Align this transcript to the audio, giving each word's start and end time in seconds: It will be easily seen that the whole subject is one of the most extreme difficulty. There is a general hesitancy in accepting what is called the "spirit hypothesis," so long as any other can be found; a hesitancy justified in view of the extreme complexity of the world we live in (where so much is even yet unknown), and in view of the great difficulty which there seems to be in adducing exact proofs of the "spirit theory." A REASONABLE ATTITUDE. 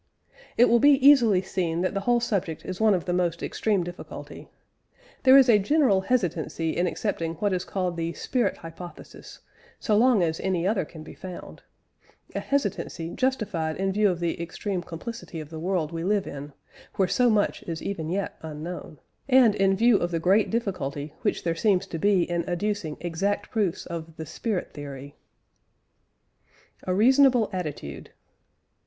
It 0.57 0.65
will 0.67 0.79
be 0.79 0.93
easily 1.07 1.43
seen 1.43 1.81
that 1.81 1.93
the 1.93 1.99
whole 1.99 2.19
subject 2.19 2.65
is 2.65 2.81
one 2.81 2.95
of 2.95 3.05
the 3.05 3.13
most 3.13 3.43
extreme 3.43 3.83
difficulty. 3.83 4.49
There 5.21 5.37
is 5.37 5.47
a 5.47 5.59
general 5.59 6.01
hesitancy 6.01 6.75
in 6.75 6.87
accepting 6.87 7.35
what 7.35 7.53
is 7.53 7.63
called 7.63 7.95
the 7.97 8.11
"spirit 8.13 8.57
hypothesis," 8.57 9.41
so 9.79 9.95
long 9.95 10.23
as 10.23 10.39
any 10.39 10.65
other 10.65 10.85
can 10.85 11.03
be 11.03 11.13
found; 11.13 11.61
a 12.33 12.39
hesitancy 12.39 13.11
justified 13.11 13.77
in 13.77 13.91
view 13.91 14.09
of 14.09 14.19
the 14.19 14.41
extreme 14.41 14.81
complexity 14.81 15.39
of 15.39 15.51
the 15.51 15.59
world 15.59 15.91
we 15.91 16.03
live 16.03 16.25
in 16.25 16.53
(where 16.95 17.07
so 17.07 17.29
much 17.29 17.61
is 17.67 17.79
even 17.83 18.09
yet 18.09 18.39
unknown), 18.41 18.97
and 19.29 19.53
in 19.53 19.75
view 19.75 19.97
of 19.97 20.09
the 20.09 20.19
great 20.19 20.49
difficulty 20.49 21.13
which 21.21 21.43
there 21.43 21.53
seems 21.53 21.85
to 21.85 21.99
be 21.99 22.23
in 22.23 22.43
adducing 22.49 22.97
exact 23.01 23.51
proofs 23.51 23.85
of 23.85 24.15
the 24.17 24.25
"spirit 24.25 24.73
theory." 24.73 25.13
A 26.87 26.93
REASONABLE 26.95 27.51
ATTITUDE. 27.53 28.09